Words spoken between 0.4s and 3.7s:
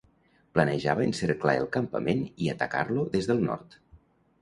Planejava encerclar el campament i atacar-lo des del